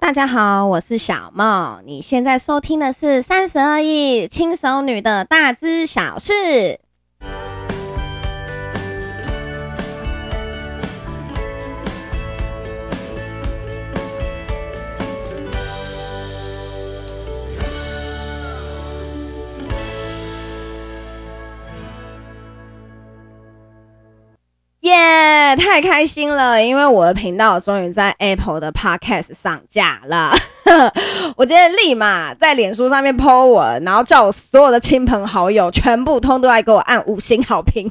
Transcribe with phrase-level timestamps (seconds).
[0.00, 1.82] 大家好，我是小梦。
[1.84, 6.78] 你现在收听的是三十二亿轻熟女的大知小事。
[24.88, 30.32] 耶太开心了，因为我的频道终于在 Apple 的 Podcast 上架了。
[31.36, 37.90] 我今天立马在脸书上面 po 文，然后叫我所有的亲朋好友全部通都来给我按五星好评。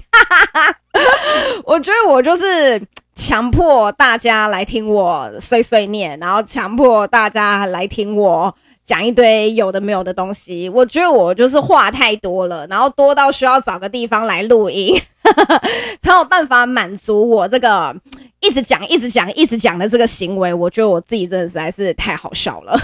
[1.65, 2.81] 我觉得我就是
[3.15, 8.55] 强迫大家来听我碎碎念，然后强迫大家来听我。
[8.85, 14.97] 讲一堆有的没有的东西，我觉得我就是话太多了，然后多到需要找个地方来录音，
[16.01, 17.95] 才有办法满足我这个
[18.39, 20.53] 一直讲、一直讲、一直讲的这个行为。
[20.53, 22.77] 我觉得我自己真的实在是太好笑了。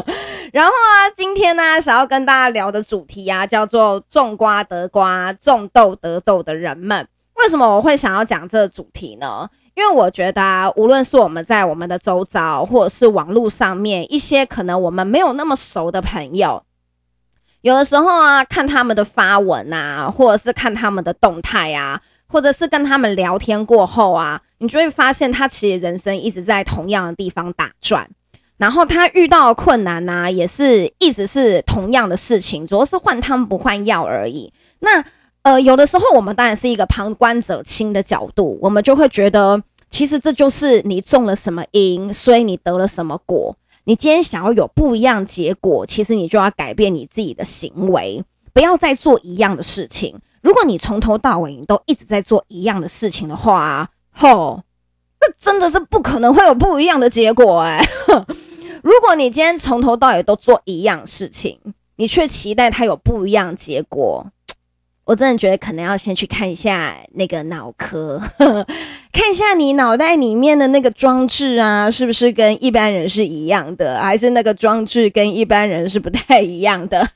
[0.52, 9.48] 然后啊，今天呢，想要跟大家聊的主题啊，叫做“种瓜得瓜，种豆得豆”的人们，为什么我会想要讲这个主题呢？
[9.76, 16.62] 因为我觉得啊，无论是我们在我们的周遭，或者是网络上面一些可能我们没有那么熟的朋友，
[17.62, 28.08] 有的时候啊，看他们的发文啊，或者是看他们的动态啊，或者是跟他们聊天过后啊，你就会发现他其实人生一直在同样的地方打转，
[28.56, 34.52] 然后他遇到的困难呢、啊，也是一直是同样的事情，主要是换汤不换药而已。
[34.78, 35.04] 那
[35.42, 43.54] 呃，有的时候我们当然是一个旁观者清的角度，我们就会觉得，其实这就是你种了什么因，所以你得了什么果。
[43.84, 48.22] 你今天想要有不一样结果，其实你就要改变你自己的行为，
[48.52, 50.20] 不要再做一样的事情。
[50.42, 54.62] 如果你从头到尾你都一直在做一样的事情的话，吼，
[55.20, 57.84] 那真的是不可能会有不一样的结果哎。
[58.82, 61.58] 如果你今天从头到尾都做一样事情，
[61.96, 64.26] 你却期待它有不一样结果。
[65.10, 68.22] 我真的觉得可能要先去看一下那个脑科，
[69.12, 77.10] 看一下你脑袋里面的那个装置啊，是不是跟一般人是一样的，还是那个装置跟一般人是不太一样的？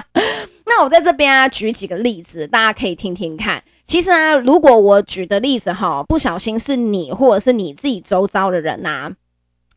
[0.66, 3.62] 那我在这边啊，举几个例子，大家可以听听看。
[3.86, 9.10] 其实啊，如果我举的例子哈，不小心是你或者是你自己周遭的人呐，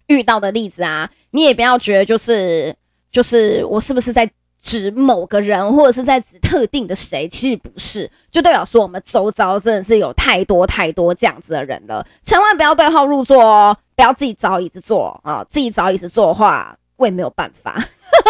[0.07, 2.75] 遇到的例子啊，你也不要觉得就是
[3.13, 4.29] 就是我是不是在。
[4.61, 17.83] 指某个人，或者是在指特定的谁，其实不是，就代表说我们周遭真的是有太多太多这样子的人了，千万不要对号入座哦，不要自己找椅子坐啊，自己找椅子坐的话，我也没有办法。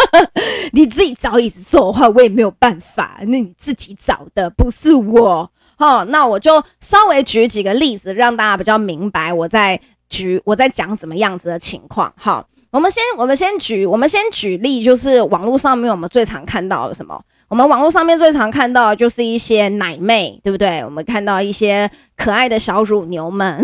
[0.72, 5.50] 你自己找椅子坐的话，我也没有办法，那你自己找的不是我。
[5.76, 9.78] 好，那我就稍微举几个例子，让大家比较明白我在
[10.08, 12.12] 举我在讲怎么样子的情况。
[12.16, 12.48] 好。
[12.72, 17.22] 我们先，我们先举，我们先举例，就是网络上面我们最常看到的什么？
[17.48, 20.82] 我们网络上面最常看到就是一些奶妹，对不对？
[20.82, 23.62] 我们看到一些可爱的小乳牛们。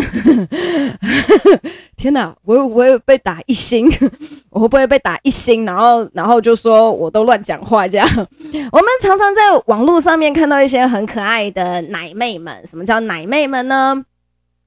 [1.97, 3.91] 天哪，我我会被打一星，
[4.51, 5.65] 我会不会被打一星？
[5.65, 8.07] 然后，然后就说我都乱讲话这样。
[8.15, 12.63] 我们常常在网络上面看到一些很可爱的奶妹们。
[12.67, 14.05] 什么叫奶妹们呢？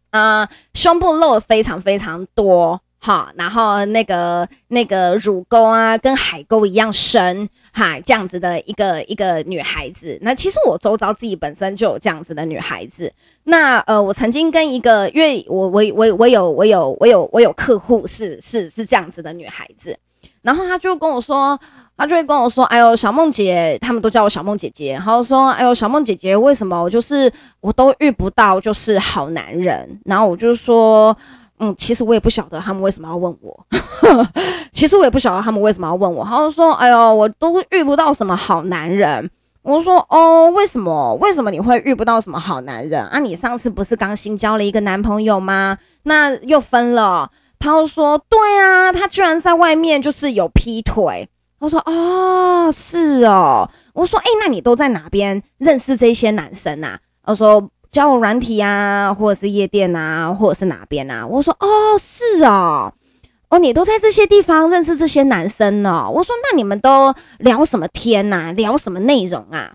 [0.09, 2.81] 啊、胸部露的非常非常多。
[3.03, 10.19] 好，然后那个那个乳沟啊，跟海沟一样深，哈，这样子的一个一个女孩子。
[10.21, 13.11] 那其实我周遭自己本身就有这样子的女孩子。
[13.45, 19.97] 那呃，我曾经跟一个，因为我我我我有我有我有我有客户是是是这样子的女孩子，
[20.43, 21.59] 然后他就跟我说，
[21.97, 29.99] 他就会跟我说，哎呦，小梦姐，他们都叫我小梦姐姐，然后说，哎呦，小梦姐姐，为什么我就是我都遇不到就是好男人？
[30.05, 31.17] 然后我就说。
[31.63, 33.67] 嗯，其实我也不晓得他们为什么要问我。
[34.73, 36.25] 其实我也不晓得他们为什么要问我。
[36.25, 39.29] 他就说：“哎呦，我都遇不到什么好男人。”
[39.61, 41.13] 我说：“哦，为什么？
[41.21, 43.19] 为什么你会遇不到什么好男人啊？
[43.19, 45.77] 你上次不是刚新交了一个男朋友吗？
[46.03, 47.29] 那又分了。”
[47.59, 51.29] 他就说：“对啊，他居然在外面就是有劈腿。”
[51.61, 57.69] 我说：“哦，是哦。”我说：“哎，那你都在哪边认识这些男生啊？”他说。
[57.91, 61.27] 交友软体啊，或者是夜店啊，或者是哪边啊？
[61.27, 61.67] 我说哦，
[61.99, 62.93] 是哦，
[63.49, 66.09] 哦，你都在这些地方认识这些男生呢？
[66.09, 68.53] 我说那你们都聊什么天呐？
[68.53, 69.73] 聊什么内容啊？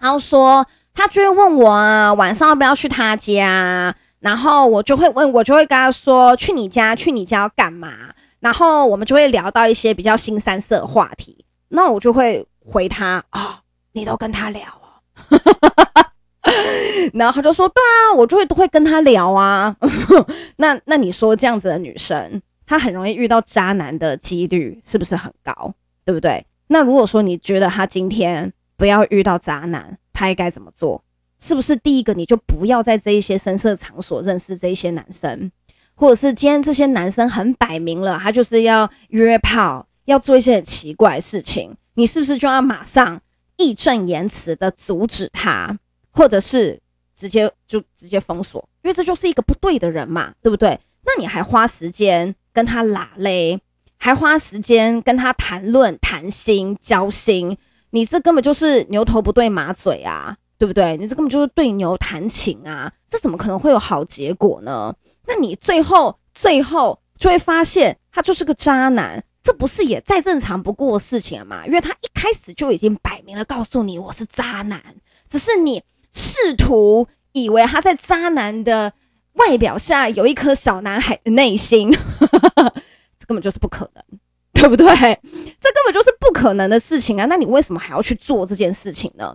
[0.00, 3.94] 然后说他就会问我啊，晚上要不要去他家？
[4.18, 7.90] 然后我就会问，我就会跟他说去你家，去你家要干嘛？
[8.40, 11.44] 然后我们就会聊到一些比较新三色话题。
[11.68, 13.54] 那我就会回他啊，哦，
[13.92, 14.62] 你都跟他聊。
[17.12, 19.76] 然后他就说：“对啊，我就会都会跟他聊啊。
[20.56, 25.74] ”那那你说这样子的女生她很容易遇到渣男的几率是不是很高？
[26.04, 26.46] 对不对？
[26.68, 31.02] 那如果说你觉得她今天不要遇到渣男，她应该怎么做？
[31.40, 35.52] 是不是第一个你就不要在这一些声色场所认识这一些男生，
[35.94, 43.20] 或者是今天这些男生很摆明了，他就是要约炮，要做一些很奇怪的事情，你是不是就要马上
[43.56, 45.78] 义正言辞的阻止他，
[46.10, 46.80] 或者是
[47.18, 48.66] 直接就直接封锁？
[48.82, 50.78] 因为这就是一个不对的人嘛，对不对？
[51.04, 53.60] 那你还花时间跟他拉嘞？
[53.98, 57.58] 还花时间跟他谈论、谈心、交心，
[57.90, 60.96] 你这根本就是牛头不对马嘴啊，对不对？
[60.96, 64.94] 你这根本就是对牛弹琴啊，这怎么可能会有好结果呢？
[65.26, 71.66] 那你最后最后就会发现他就是个渣男，这不是也再正常不过的事情了吗？
[71.66, 74.80] 因为他一开始就已经摆明了告诉你我是渣男，
[75.28, 75.82] 只是你
[76.18, 78.92] 试图以为他在渣男的
[79.34, 81.90] 外表下有一颗小男孩的内心。
[83.18, 84.02] 这根本就是不可能，
[84.52, 84.86] 对不对？
[84.86, 87.26] 这根本就是不可能的事情啊！
[87.26, 89.34] 那你为什么还要去做这件事情呢？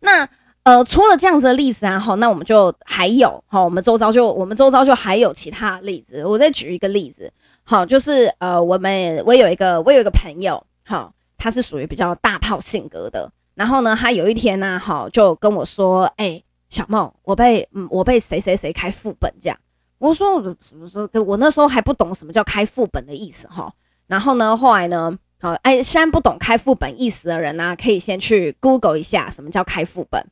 [0.00, 0.28] 那
[0.64, 6.22] 呃，除了这样子的例子啊，好，那我们就还有好，我们周遭就我们周遭就还有其他例子。
[6.24, 7.32] 我再举一个例子，
[7.64, 13.32] 好，就是呃，我们我有一个我有一个朋友，好，他是属于比较大炮性格的。
[13.60, 19.58] 然后呢，他有一天呢、啊，好，就跟我说：“哎、小梦，我被嗯，我被谁谁谁开副本这样。”
[20.00, 21.22] 我说我什么时候？
[21.24, 23.70] 我那时候还不懂什么叫开副本的意思哈。
[24.06, 30.24] 然后呢，后来呢，好，哎，现在不懂开副本意思的人呢、可以先去 Google 一下什么叫开副本。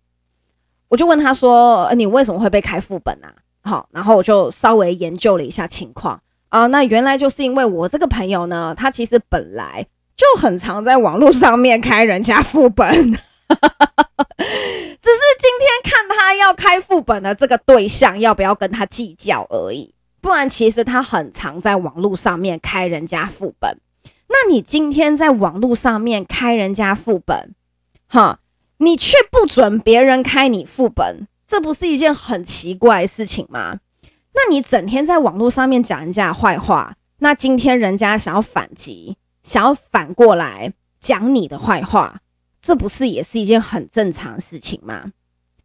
[0.89, 3.29] 我就问他说：“你为什么会被开副本啊？”
[3.61, 6.67] 好，然后我就稍微研究了一下情况啊。
[6.69, 9.87] 那原来就是因为我这个朋友呢，他其实本来
[10.19, 12.89] 就很常在网络上面开人家副本。
[13.49, 23.79] 只是今天看他要开副本的这个对象要不要跟他计较而已，不然其实他很常在网络上面开人家副本。
[24.27, 27.55] 那你今天在网络上面开人家副本，
[28.09, 28.41] 哈，
[28.79, 33.79] 你却不准别人开你副本，这不是一件很奇怪的事情吗？
[34.35, 39.17] 那你整天在网络上面讲人家坏话，那今天人家想要反击，
[39.49, 42.21] 想要反过来讲你的坏话。
[42.61, 45.13] 这不是也是一件很正常的事情吗？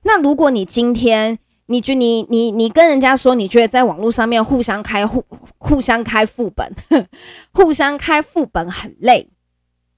[0.04, 5.26] 那如果你今天，你觉你你你跟人家说，你觉得在网络上面互相开互
[5.58, 6.72] 互相开副本，
[7.52, 9.28] 互相开副本很累，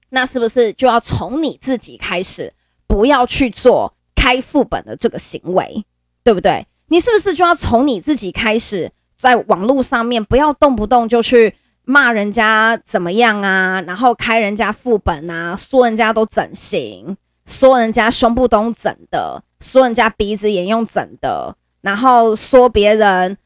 [0.08, 2.52] 那是不是就要从你自己开始，
[2.88, 5.84] 不要去做开副本的这个行为，
[6.24, 6.66] 对不对？
[6.88, 11.54] 你是不是就要从你自己开始，在网络上面不要动不动就去。
[11.88, 13.80] 骂人家怎么样啊？
[13.82, 17.16] 然后开人家副本啊，说人家都整形，
[17.46, 23.38] 说人家胸部都整的，说人家鼻子也用整的，然后说别人，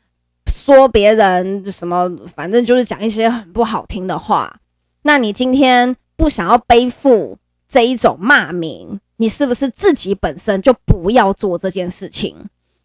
[0.47, 4.59] 说别人什么，反正就是讲一些很不好听的话。
[5.03, 7.37] 那你今天不想要背负
[7.69, 12.37] 这一种骂名，你是不是自己本身就不要做这件事情？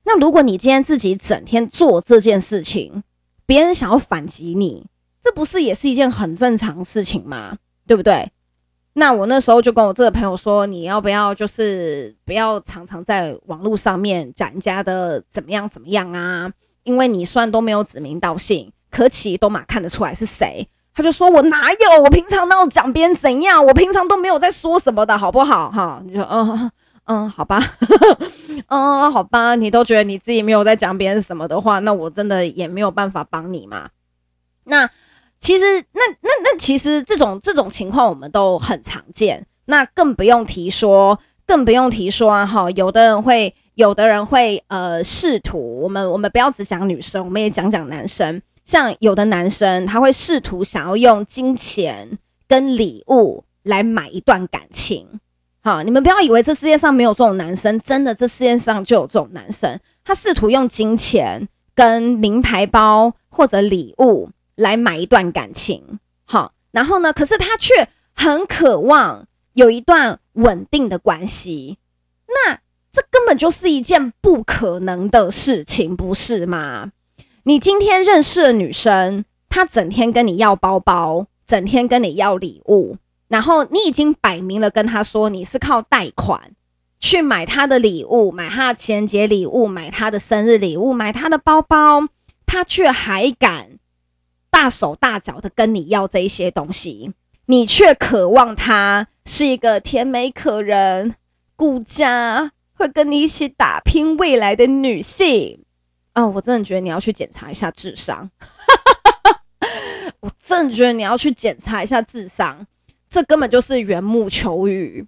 [0.04, 3.04] 那如果你今天自己整天做这件事情，
[3.46, 4.86] 别人想要反击你。
[5.26, 7.58] 这不是也是一件很正常事情吗？
[7.88, 8.32] 对不对？
[8.94, 16.52] 那我那时候就跟我这个朋友说，你要不要就是不要常常在网络上面讲人家的怎么样怎么样啊？
[16.84, 20.70] 因为你虽然都没有指名道姓，可其都嘛看得出来是谁。
[20.94, 22.04] 他就说我哪有？
[22.04, 23.66] 我平常哪有讲别人怎样？
[23.66, 25.72] 我平常都没有在说什么的好不好？
[25.72, 26.72] 哈，你说嗯
[27.06, 27.60] 嗯，好吧，
[28.70, 33.90] 嗯好吧，你都觉得你自己没有在讲别人什么的话，那我真的也没有办法帮你嘛。
[34.64, 34.90] 那。
[35.46, 42.48] 其实，那那那，其实这种这种情况我们都很常见，那更不用提说，更不用提说啊！
[42.48, 48.42] 哈，有的人会，有的人会，呃，试图我们我们不要只讲女生，我们也讲讲男生。
[48.66, 55.08] 像有的男生他会试图想要用金钱跟礼物来买一段感情，
[55.62, 64.32] 好，你们不要以为这世界上没有这种男生，真的，这世界上就有这种男生，他试图用金钱跟名牌包或者礼物。
[64.56, 67.14] 来买一段感情，好，然后呢？
[67.14, 71.78] 可是他却很渴望有一段稳定的关系，
[72.28, 72.60] 那
[72.92, 76.92] 这根本就是一件不可能的事情，不是吗？
[77.44, 82.98] 你今天认识的女生，她整天跟你要包包，整天跟你要礼物，
[83.28, 86.52] 然后你已经摆明了跟她说你是靠贷款
[87.00, 92.08] 去买她的礼物，买她的情人节礼物，买她的生日礼物，买她的包包，
[92.46, 93.75] 她却还敢。
[94.56, 97.12] 大手大脚的跟你要这一些东西，
[97.48, 101.16] 你却渴望他是一个甜美可人、
[101.58, 105.66] 顾家、会跟你一起打拼未来的女性。
[106.14, 108.32] 哦，我真的觉得你要去检查一下智商。
[110.22, 112.66] 我真的觉得你要去检查一下智商，
[113.10, 115.06] 这根本就是缘木求鱼，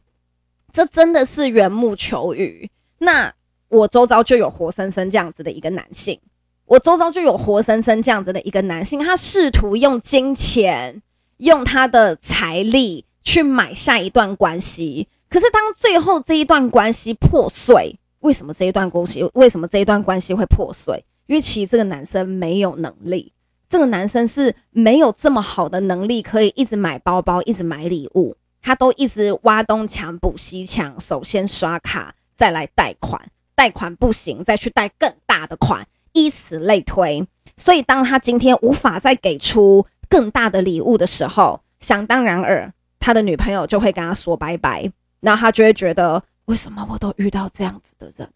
[0.74, 2.70] 这真的是缘木求鱼。
[2.98, 3.34] 那
[3.70, 6.20] 我周遭就有活生生这样子的一个男性，
[6.68, 11.02] 我周遭就有活生生这样子的一个男性，他试图用金钱、
[11.38, 21.06] 用他的财力去买下一段关系，可是当最后这一段关系破碎，为什么这一段关系为什么这一段关系会破碎？
[21.28, 23.32] 因为其实这个男生没有能力，
[23.70, 35.88] 这个男生是没有这么好的能力，可以一直买包包，一直买礼物，他都一直挖东墙补西墙，首先刷卡，再来贷款，贷款不行，再去贷更大的款，
[36.26, 37.28] 以此类推。
[37.56, 48.30] 所以当他今天无法再给出更大的礼物的时候，想当然尔，他的女朋友就会跟他说拜拜，然后他就会觉得，为什么我都遇到这样子的人？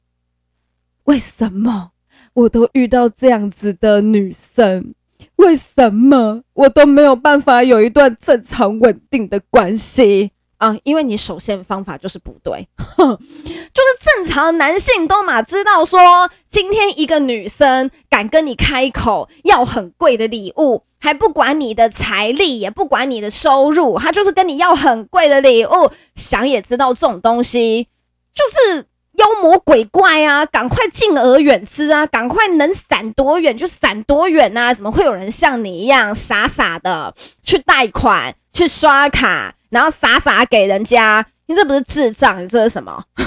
[1.03, 1.91] 为什么？
[2.33, 4.93] 我都遇到这样子的女生，
[5.35, 10.31] 为什么我都没有办法有一段正常稳定的关系
[10.61, 10.77] 啊？
[10.83, 27.87] 因为你首先方法就是不对，哼， 就是正常男性都嘛知道说，今天一个女生敢跟你开口要很贵的礼物，还不管你的财力，也不管你的收入，她就是跟你要很贵的礼物，想也知道这种东西
[28.33, 28.85] 就是。
[29.15, 32.05] 妖魔鬼怪啊，赶快敬而远之啊！
[32.07, 34.73] 赶快能闪多远就闪多远啊！
[34.73, 37.13] 怎么会有人像你一样傻傻的
[37.43, 41.25] 去贷款、去刷卡，然后傻傻给人家？
[41.47, 43.03] 你这不是智障，你这是什么？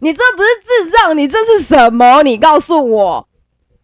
[0.00, 2.22] 你这不是智障，你这是什么？
[2.22, 3.28] 你告诉我。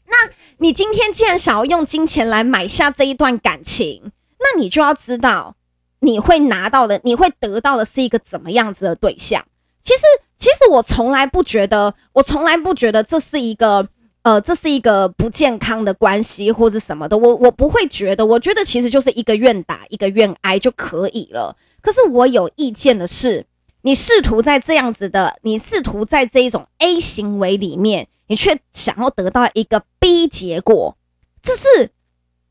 [0.06, 5.56] 那你今天既然想要用金钱来买下这一段感情，那你就要知道，
[6.00, 9.44] 你会拿到的，你会得到的是一个怎么样子的对象？
[9.84, 10.00] 其实。
[10.38, 13.86] 其实我从来不觉得，我从来不觉得这是一个，
[14.22, 17.18] 呃，这是一个不健康的关系或者什么的。
[17.18, 21.56] 我我不会觉得，我觉得其实就是一个愿打一个愿挨就可以了。
[21.80, 23.46] 可是我有意见的是，
[23.82, 30.96] 你试图在这样子的，你试图在这一种 A 行为里面，你却想要得到一个 B 结果，
[31.42, 31.90] 这是，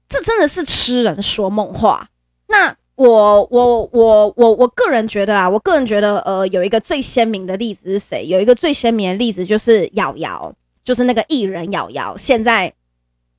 [0.09, 2.09] 这真的是痴人说梦话。
[2.47, 2.75] 那。
[2.95, 8.27] 我我我我我个人觉得啊，我个人觉得，呃，有一个最鲜明的例子是谁？
[8.27, 12.73] 有一个最鲜明的例子就是瑶瑶，就是那个艺人瑶瑶，现在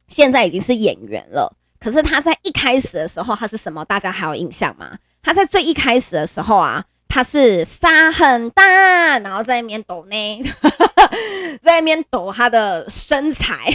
[0.08, 1.56] 现在已经是演员了。
[1.80, 3.84] 可是他在一开始的时候，他是什么？
[3.84, 4.98] 大家还有印象吗？
[5.22, 6.84] 他在最一开始的时候啊。
[7.14, 10.42] 他是沙很大，然后在那边抖呢，
[11.62, 13.70] 在那边抖他的身材，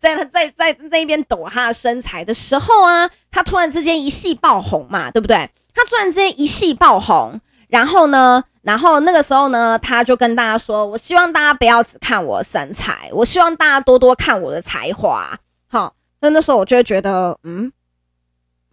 [0.00, 5.50] 在他在在在那边抖他的身材的时候啊，他突然之间一夕爆红嘛，对不对？
[5.74, 17.72] 他突然之间一夕爆红，然后呢，然后那个时候呢，他就跟大家说：“我希望大家不要只看我身材，我希望大家多多看我的才华。”好，那那时候我就会觉得，嗯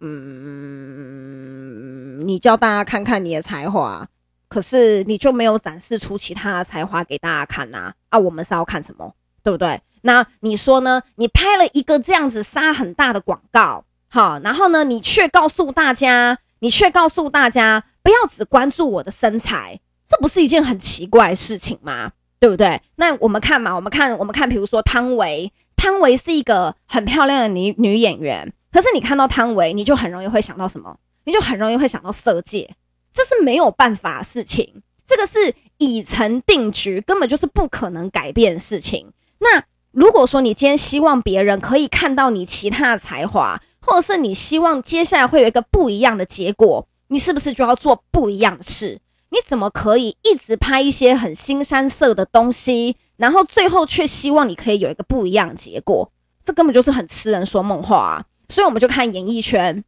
[0.00, 2.26] 嗯。
[2.26, 4.06] 你叫大家看看你的才华，
[4.48, 7.92] 可是你就没有展示出其他的才华给大家看呐？
[8.08, 9.12] 啊，啊，我们是要看什么？
[9.42, 9.82] 对不对？
[10.00, 11.02] 那你说呢？
[11.16, 22.12] 你拍了一个这样子杀很大的广告，好，然后呢，你却告诉大家，你却告诉大家不要只关注我的身材，这不是一件很奇怪的事情吗？
[22.38, 22.82] 对不对？
[22.96, 30.98] 那我们看嘛，我们看，我们看，比如说汤唯，汤唯是一个很漂亮的女女演员，可是你看到汤唯，你就很容易会想到什么？
[31.24, 32.74] 你就很容易会想到色戒，
[33.14, 39.10] 这是没有办法的事情，这个是已成定局，根本就是不可能改变的事情。
[39.38, 49.00] 那如果说你今天希望别人可以看到你其他的才华，或者是你希望接下来会有一个不一样的结果，你是不是就要做不一样的事？
[49.30, 56.12] 你怎么可以一直拍一些很新山色的东西，然后最后却希望你可以有一个不一样的结果？
[56.44, 58.24] 这根本就是很痴人说梦话啊！
[58.48, 59.82] 所以我们就看演艺圈。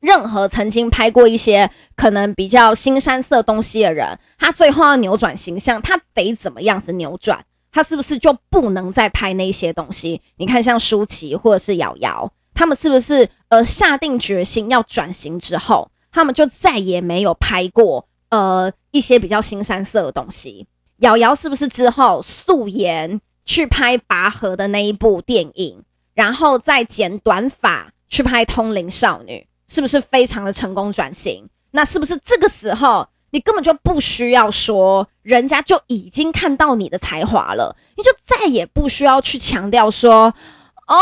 [0.00, 7.44] 任何曾经拍过一些可能比较新山色东西的人，他最后要扭转形象，他得怎么样子扭转？
[7.72, 10.22] 他是不是就不能再拍那些东西？
[10.36, 20.66] 你看，像舒淇或者是瑶瑶，他们是不是呃下定决心要转型之后，他们就再也没有拍过呃一些比较新山色的东西？
[20.96, 25.84] 瑶瑶是不是之后素颜去拍拔河的那一部电影，
[26.14, 29.46] 然后再剪短发去拍通灵少女？
[29.68, 31.48] 是不是非常的成功转型？
[31.70, 40.34] 那是不是这个时候你根本就不需要说，人家就已经看到你的才华了，你就再也不需要去强调说，
[40.88, 40.96] 哦，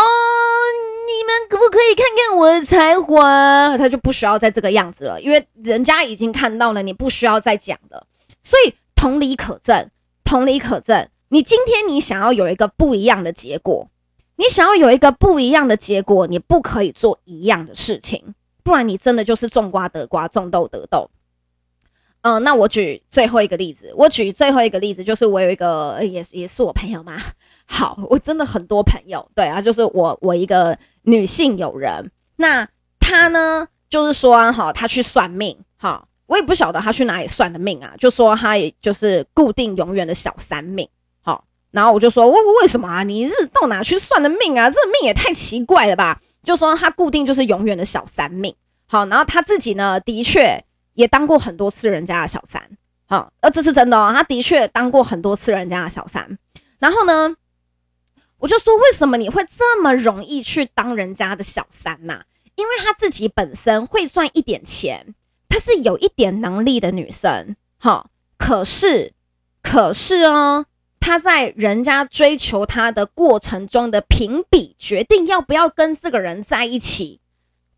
[1.06, 3.78] 你们可不可以看看我的才华？
[3.78, 8.04] 他就不需要再这个样子了，因为人家已经看到了，你不需要再讲了。
[8.42, 9.88] 所以同理可证，
[10.24, 13.88] 同理可证，你今天你想要有一个不一样的结果，
[14.34, 21.08] 你想要有一个不一样的结果，你不可以做一样的事情，不然你真的就是种瓜得瓜，种豆得豆。
[22.28, 27.22] 嗯、那我举最后一个例子，我举最后一个例子，就是我有一个也也是我朋友嘛。
[27.66, 32.66] 好，我真的很多朋友，对啊，就是我我一个女性友人，那
[32.98, 40.88] 她呢，就是说哈，她去算命，哈，我也不晓得她去哪里算的命啊，就说她也就是固定永远的小三命。
[41.22, 43.04] 好然后我就说，为为什么啊？
[43.04, 44.68] 你是到哪去算的命啊？
[44.68, 46.20] 这命也太奇怪了吧？
[46.42, 48.52] 就说她固定就是永远的小三命。
[48.88, 50.64] 好，然后她自己呢，的确
[50.96, 52.68] 也当过很多次人家的小三。
[53.06, 56.36] 好，呃，这是真的哦，他的确当过很多次人家的小三。
[56.80, 57.36] 然后呢，
[58.38, 62.22] 我就说，为什么你会这么容易去当人家的小三呢？
[62.56, 65.14] 因为他自己本身会赚一点钱，
[65.48, 67.54] 她是有一点能力的女生。
[67.78, 69.12] 好，可是，
[69.62, 70.66] 可是哦。
[70.98, 77.20] 他在人家追求他的过程中的评比，决定要不要跟这个人在一起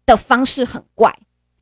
[0.06, 1.18] 的方式很怪。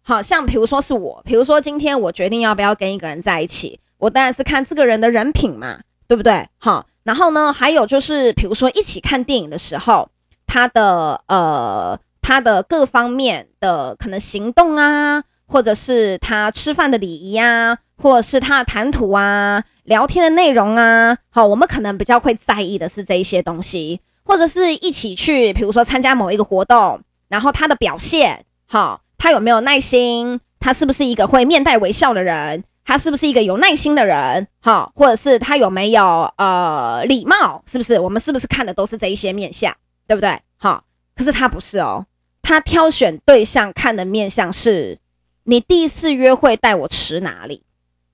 [0.09, 6.49] 好像比如说是我，比如说今天我决定要不要跟一个人在一起，我当然是看这个人的人品嘛，对不对？
[6.59, 10.09] 好，然后呢，还有就是比如说一起看电影的时候，
[10.47, 19.65] 他的呃他的各方面的可能行动啊，或者是他吃饭的礼仪啊，或者是他的谈吐啊。
[19.83, 37.99] 聊天的内容啊，好，我们可能比较会在意的是这一些东西，或者是一起去，比如说参加某一个活动，然后他的表现，好，他有没有耐心，他是不是一个会面带微笑的人，他是不是一个有耐心的人，好，或者是他有没有呃礼貌，是不是？
[37.99, 40.41] 我们是不是看的都是这一些面相，对不对？
[40.57, 42.07] 好，可是他不是哦，
[42.43, 44.99] 他挑选对象看的面相是，
[45.45, 47.63] 你第一次约会带我吃哪里，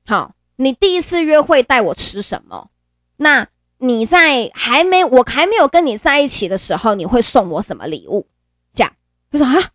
[0.07, 0.35] 好。
[0.57, 2.69] 你第一次约会带我吃什么？
[3.17, 8.29] 那你在还没我还没有跟你在一起的时候，你会送我什么礼物？
[8.73, 8.93] 这样
[9.33, 9.71] 就说啊，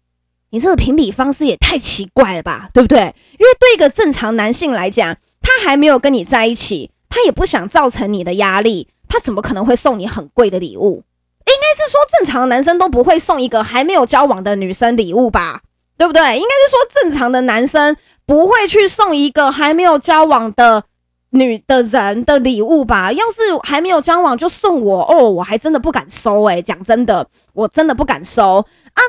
[0.50, 3.00] 你这个评比方式也太奇怪了吧，对不对？
[3.00, 11.04] 因为对一个正常男性来讲，他还没有跟你在一起，他也不想造成你的压力，他怎么可能会送你很贵的礼物？
[11.46, 15.62] 应该是说正常男生都不会送一个还没有交往的女生礼物吧，
[15.98, 16.22] 对不对？
[16.38, 17.96] 应该是说正常的男生。
[18.28, 20.84] 不会去送一个还没有交往的
[21.30, 23.10] 女的人的礼物吧？
[23.14, 29.00] 要是还没有交往就送我哦，我还真的不敢收诶，讲真的，我真的不敢收啊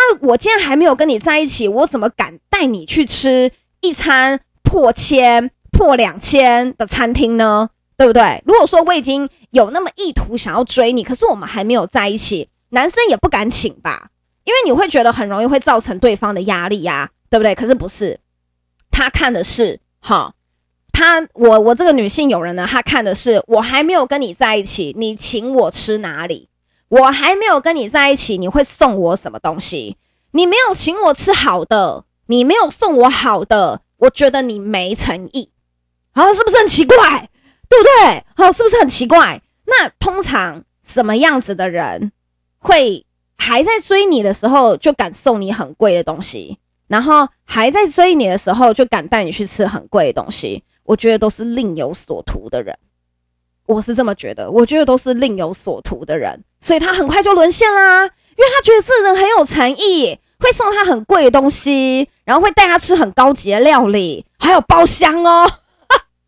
[0.00, 0.28] 那！
[0.28, 7.70] 我既然还没有跟你在一起，我怎么敢带你去吃一餐破千、破两千的餐厅呢？
[7.96, 8.42] 对不对？
[8.46, 14.08] 如果说我已经有那么意图想要追你，可是我们还没有在一起，男生也不敢请吧？
[14.44, 17.54] 因为你会觉得很容易会造成对方的压力呀，对不对？
[17.54, 18.20] 可是不是。
[18.90, 20.34] 他看的是，哈，
[20.92, 26.49] 他我我这个女性友人呢，她看的是我还没有跟你在一起，你请我吃哪里？
[26.90, 29.96] 我还没有跟你在一起，你会送我什么东西？
[30.32, 35.50] 你没有请我吃好的，你没有送我好的，我觉得你没诚意，
[36.12, 37.30] 好，是不是很奇怪？
[37.68, 38.24] 对不对？
[38.34, 39.40] 好，是不是很奇怪？
[39.64, 42.10] 那通常什么样子的人
[42.58, 46.58] 会还在追你的时候就敢送你很贵的东西？
[46.88, 52.76] 然后还在追你的时候，就敢带你去吃很贵的东西，我觉得都是另有所图的人，
[53.74, 65.46] 我是这么觉得，我觉得都是另有所图的人，所以他很快就沦陷啦，因为他觉得这人很有诚意，会送他很贵的东西，然后会带他吃很高级的料理，还有包厢哦，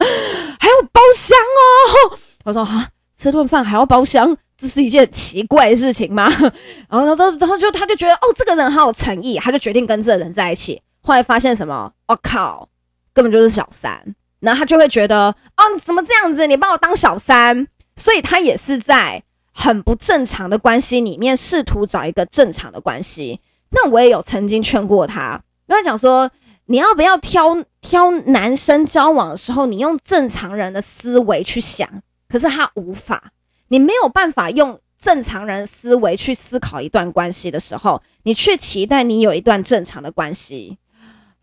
[0.59, 4.37] 还有包厢哦，我说啊，吃顿饭还要包厢。
[4.59, 6.31] 这是一件奇怪的事情吗？
[6.89, 10.81] 然后他说，然后就他就觉得，哦，这个人好有诚意，他就决定跟这个人在一起。
[11.03, 11.93] 后来发现什么？
[12.07, 12.69] 我、靠，
[13.13, 14.15] 根本就是小三。
[14.43, 16.47] 然后他就会觉得，哦，你怎么这样子？
[16.47, 17.67] 你把我当小三？
[17.97, 23.41] 所以他也是在很不正常的关系里面试图找一个正常的关系。
[23.71, 26.31] 那我也有曾经劝过他，跟他讲说，
[26.67, 31.89] 你要不要挑挑男生交往的时候，你用正常人的思维去想。
[32.29, 33.33] 可是他无法。
[33.69, 40.79] 你没有办法用正常人思维去思考一段关系的时候，你却期待你有一段正常的关系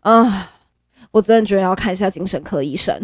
[0.00, 0.50] 啊！
[1.12, 3.00] 我真的觉得要看一下精神科医生，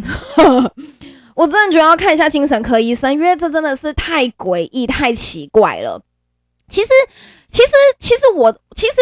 [1.34, 6.00] 我真的觉得要看一下精神科医生，因为这真的是太诡异、太奇怪了。
[6.68, 6.88] 其实，
[7.50, 8.94] 其实，其实我，其实，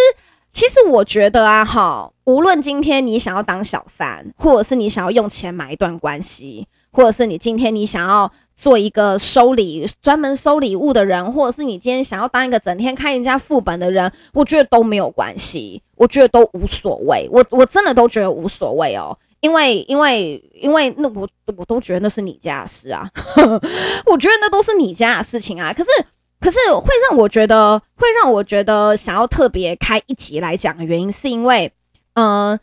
[0.53, 8.33] 其实我觉得啊，哈，无论今天你想要当小三，或者是你想要用钱买一段关系，或者是你今天你想要。
[8.57, 23.11] 做一个收礼专门收礼物的人，或者是你今天想要当一个整天看人家副本的人，我觉得都没有关系，我觉得都无所谓，我我真的都觉得无所谓哦，因为因为因为那我我都觉得那是你家的事啊，
[24.07, 25.73] 我觉得那都是你家的事情啊。
[25.73, 25.91] 可是
[26.39, 31.73] 可是会让我觉得，会让我觉得想要特别开一集来讲的原因，是因为，
[32.13, 32.61] 嗯、呃，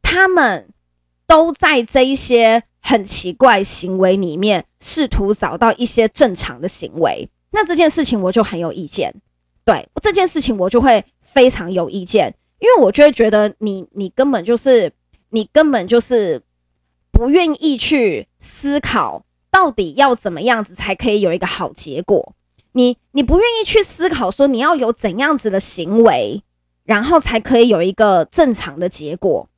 [0.00, 0.68] 他们
[1.26, 7.28] 都在这一些很奇怪行为里面试图找到一些正常的行为。
[7.50, 9.12] 那这件事情我就很有意见，
[9.64, 14.92] 对，这件事情我就会非常有意见，因为我就会觉得你你根本就是
[15.30, 16.40] 你根本就是
[17.10, 22.34] 不愿意去思考，到底要怎么样子才可以有一个好结果。
[22.70, 26.44] 你你不愿意去思考说你要有怎样子的行为，
[26.84, 29.48] 然后才可以有一个正常的结果。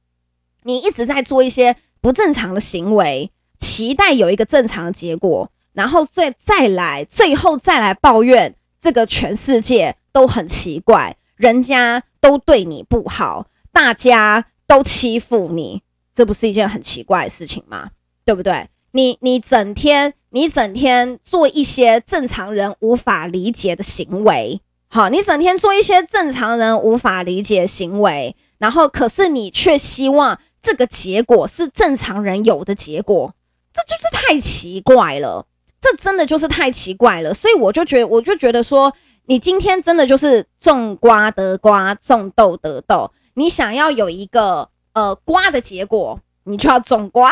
[0.63, 15.83] 你一直在做一些不正常的行为，期待有一个正常的结果，然后再再来，最后再来抱怨这个全世界都很奇怪，人家都对你不好，大家都欺负你，
[16.15, 17.91] 这不是一件很奇怪的事情吗？
[18.25, 18.69] 对不对？
[18.93, 20.15] 你你整天。
[20.31, 33.35] 你整天做一些正常人无法理解的行为，好，你整天做一些正常人无法理解的行为，然后可是你却希望这个结果是正常人有的结果，
[33.73, 35.47] 这就是太奇怪了，
[35.81, 37.35] 这真的就是太奇怪了。
[37.35, 38.93] 所以我就觉得，我就觉得说，
[39.27, 43.13] 你今天真的就是种瓜得瓜，种豆得豆。
[43.35, 47.31] 你想要有一个呃瓜的结果，你就要种瓜；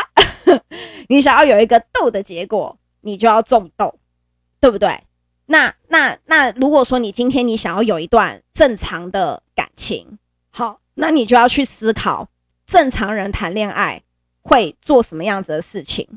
[1.09, 2.77] 你想要有一个豆的结果。
[3.01, 3.95] 你就要种豆，
[4.59, 5.03] 对不对？
[5.45, 10.17] 那那那，如果说你今天你想要有一段正常的感情，
[10.49, 12.27] 好，那你就要去思考，
[12.67, 14.03] 正常人谈恋爱
[14.43, 16.07] 会做什么样子的事情？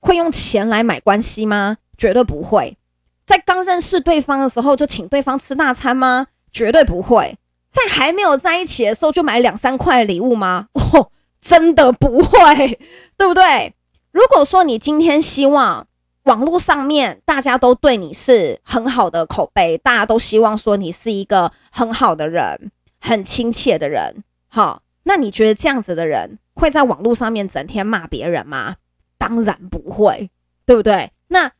[0.00, 1.76] 会用钱来买关系吗？
[1.98, 2.78] 绝对不会。
[3.26, 6.28] 在刚认识对方的时候就请对方吃大餐吗？
[6.52, 7.36] 绝对不会。
[7.72, 10.68] 在还没有在一起的时候就买两三块礼物吗？
[10.72, 11.10] 哦，
[11.42, 12.78] 真的不会，
[13.18, 13.74] 对不对？
[14.12, 15.86] 如果说你今天希望。
[16.26, 24.24] 网络上面大家都对你是很好的口碑，大家都希望说你是一个很好的人，很亲切的人。
[24.48, 28.76] 好，那你觉得这样子的人会在网络上面整天骂别人吗？
[29.16, 30.30] 当然不会，
[30.66, 31.12] 对不对？
[31.28, 31.52] 那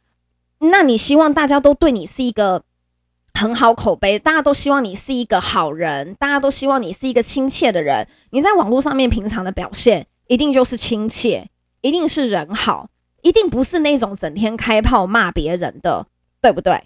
[0.58, 2.64] 那你希望大家都对你是一个
[3.32, 8.08] 很好口碑，大家都希望你是一个好人，大家都希望你是一个亲切的人。
[8.30, 11.48] 你在网络上面平常的表现一定就是亲切，
[11.82, 12.90] 一定是人好。
[13.22, 16.06] 一定不是那种整天开炮骂别人的，
[16.40, 16.84] 对不对？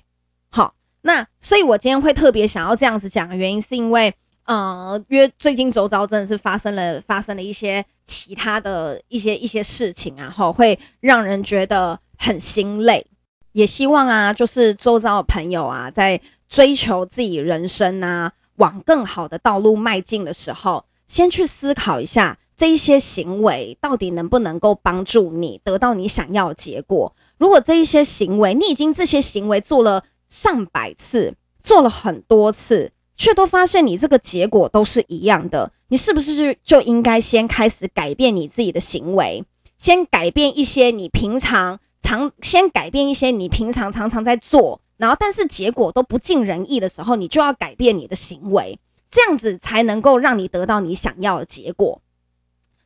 [0.49, 4.14] 好，那所以我今天会特别想要这样子讲的原因，是因为，
[4.51, 13.07] 呃，因为最近周遭真的是发生了发生了一些其他的一些一些事情啊，哈，会让人觉得很心累。
[13.53, 22.37] 也希望啊，就是周遭的朋友啊，在追求自己人生啊，往更好的道路迈进的时候，先去思考一下。
[22.57, 27.15] 这一些行为到底能不能够帮助你得到你想要的结果？
[27.39, 39.44] 如果这一些行为你已经这些行为做了上百次，做了很多次，却都发现你这个结果都是一样的，你是不是就应该先开始改变你自己的行为？
[39.76, 48.78] 先改变一些你平常常，先改变一些你平常常常在做，然后但是结果都不尽人意的时候，你就要改变你的行为，
[49.11, 52.00] 这样子才能够让你得到你想要的结果。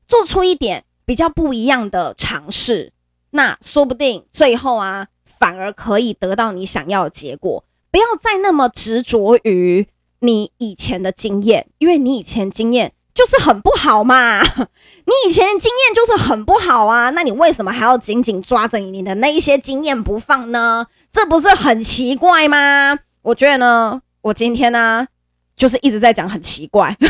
[0.09, 2.93] 做出一点比较不一样的尝试，
[3.31, 5.07] 那说不定最后啊，
[5.39, 7.63] 反而可以得到你想要的结果。
[7.93, 9.87] 不要再那么执着于
[10.27, 14.43] 你以前的经验，因为你以前经验就是很不好嘛。
[15.07, 20.87] 你以前经验就是很不好啊，那你为什么还要紧紧抓着你的那一些经验不放呢？
[21.13, 22.99] 这不是很奇怪吗？
[23.23, 25.07] 我觉得呢，我今天呢，
[25.57, 26.97] 就是一直在讲很奇怪。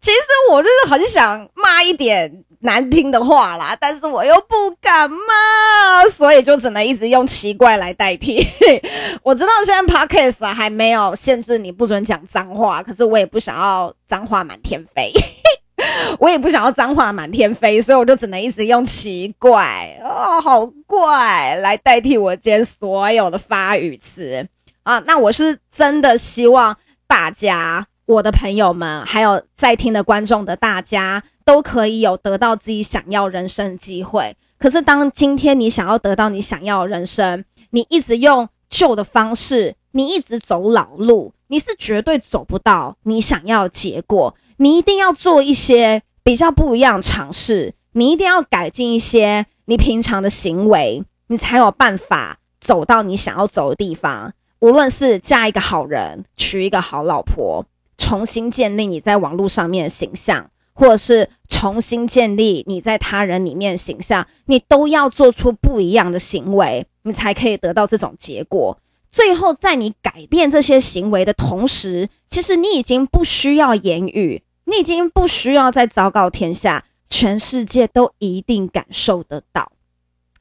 [0.00, 0.18] 其实
[0.50, 8.46] 我就是很想骂一点难听的话啦，但是我又不敢骂，所以就只能一直用奇怪来代替。
[9.22, 15.12] 我知道现在 Podcast 还没有限制你不准讲脏话，可是我也不想要脏话满天飞，
[16.18, 24.46] 我也不想要脏话满天飞，所以我就只能一直用奇怪哦，好怪来代替我今天所有的发语词
[24.82, 24.98] 啊。
[25.06, 27.86] 那我是真的希望大家。
[28.08, 34.34] 我的朋友们，还有在听的观众的大家，都可以有得到自己想要人生的机会。
[34.58, 44.34] 可是，当今天你想要得到你想要的人生，你一直用旧的方式，你一直走老路，你是绝对走不到你想要的结果。
[44.56, 54.32] 你一定要做一些比较不一样尝试，你一定要改进一些你平常的行为，你才有办法走到你想要走的地方。
[54.60, 57.66] 无论是嫁一个好人，娶一个好老婆。
[57.98, 68.78] 重新建立你在网络上面的形象，或者是重新建立你在他人里面的形象，你都要做出不一样的行为，你才可以得到这种结果。
[69.10, 79.72] 最后在你改变这些行为的同时，其实你已经不需要言语，你已经不需要再昭告天下，全世界都一定感受得到。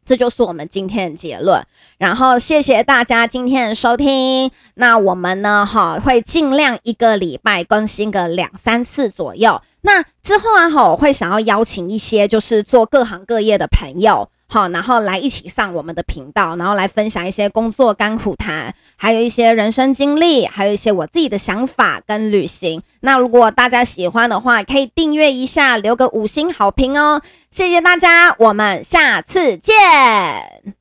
[0.07, 1.63] 这就是我们今天的结论。
[1.97, 4.49] 然后谢谢大家今天的收听。
[4.75, 9.61] 那我们呢，哈，会尽量一个礼拜更新个两三次左右。
[9.81, 22.81] 那之后啊，哈，我会想要邀请一些就是做各行各业的朋友，好，然后来一起上我们的频道，然后来分享一些工作甘苦谈，还有一些人生经历，还有一些我自己的想法跟旅行。
[23.01, 27.21] 那如果大家喜欢的话，可以订阅一下，留个五星好评哦。
[27.51, 30.76] 谢谢大家，我们下次见。